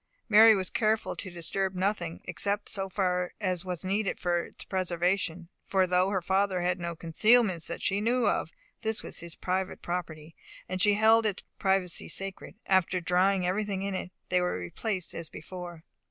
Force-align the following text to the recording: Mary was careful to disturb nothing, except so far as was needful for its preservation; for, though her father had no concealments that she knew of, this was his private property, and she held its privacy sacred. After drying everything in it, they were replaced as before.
Mary 0.27 0.55
was 0.55 0.71
careful 0.71 1.15
to 1.15 1.29
disturb 1.29 1.75
nothing, 1.75 2.21
except 2.23 2.67
so 2.67 2.89
far 2.89 3.33
as 3.39 3.63
was 3.63 3.85
needful 3.85 4.15
for 4.19 4.45
its 4.45 4.63
preservation; 4.63 5.47
for, 5.67 5.85
though 5.85 6.09
her 6.09 6.23
father 6.23 6.61
had 6.61 6.79
no 6.79 6.95
concealments 6.95 7.67
that 7.67 7.83
she 7.83 8.01
knew 8.01 8.25
of, 8.27 8.49
this 8.81 9.03
was 9.03 9.19
his 9.19 9.35
private 9.35 9.83
property, 9.83 10.35
and 10.67 10.81
she 10.81 10.95
held 10.95 11.27
its 11.27 11.43
privacy 11.59 12.07
sacred. 12.07 12.55
After 12.65 12.99
drying 12.99 13.45
everything 13.45 13.83
in 13.83 13.93
it, 13.93 14.11
they 14.29 14.41
were 14.41 14.57
replaced 14.57 15.13
as 15.13 15.29
before. 15.29 15.83